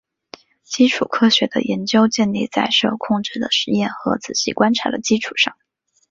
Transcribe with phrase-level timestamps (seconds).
[0.63, 5.55] 基础科学的研究建立在受控制的实验和仔细观察的基础上。